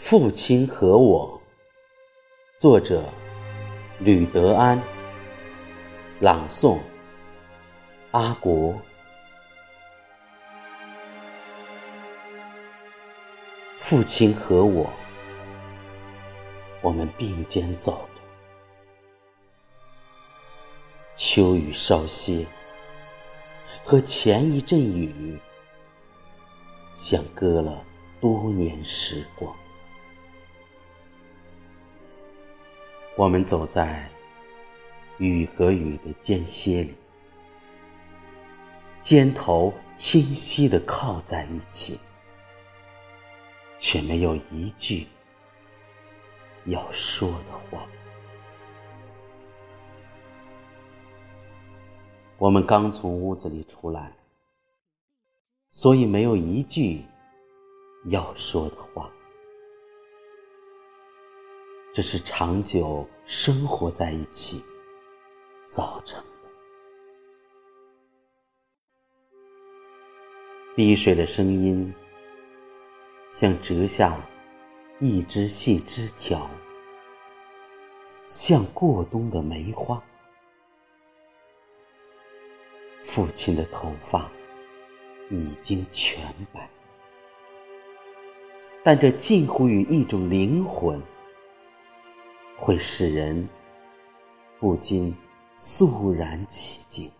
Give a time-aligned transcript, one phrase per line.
[0.00, 1.38] 父亲和我，
[2.56, 3.04] 作者
[3.98, 4.80] 吕德安，
[6.20, 6.78] 朗诵
[8.12, 8.74] 阿国。
[13.76, 14.88] 父亲和我，
[16.80, 18.20] 我们并肩走着，
[21.14, 22.46] 秋雨稍歇，
[23.84, 25.38] 和前一阵雨，
[26.94, 27.84] 相隔了
[28.20, 29.54] 多年时光。
[33.18, 34.08] 我们走在
[35.18, 36.94] 雨和雨的间歇里，
[39.00, 41.98] 肩头清晰的靠在一起，
[43.76, 45.08] 却没有一句
[46.66, 47.84] 要说的话。
[52.36, 54.12] 我们刚从屋子里出来，
[55.68, 57.04] 所以没有一句
[58.04, 59.10] 要说的话。
[61.98, 64.62] 这是长久生活在一起
[65.66, 66.48] 造成的。
[70.76, 71.92] 滴水的声音，
[73.32, 74.16] 像折下
[75.00, 76.48] 一支细枝条，
[78.26, 80.00] 像过冬的梅花。
[83.02, 84.30] 父亲的头发
[85.30, 86.70] 已经全白，
[88.84, 91.02] 但这近乎于一种灵魂。
[92.58, 93.48] 会使人
[94.58, 95.16] 不禁
[95.56, 97.10] 肃然起敬。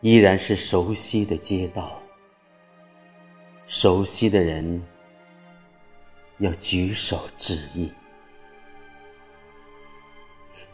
[0.00, 2.00] 依然是熟悉的街道，
[3.66, 4.82] 熟悉的人
[6.38, 7.92] 要举手致意。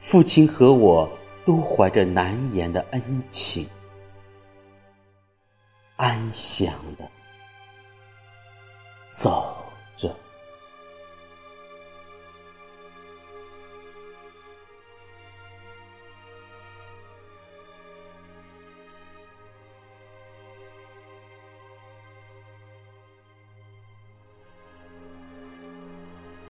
[0.00, 1.08] 父亲和我
[1.44, 3.68] 都怀着难言的恩情，
[5.96, 7.08] 安详的
[9.10, 9.59] 走。
[10.00, 10.10] 是